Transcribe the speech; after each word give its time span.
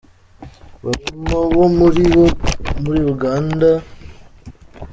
barimo 0.83 1.39
wo 1.57 1.67
muri 1.77 2.03
wo 2.15 2.25
muri 2.83 3.01
Uganda. 3.13 3.69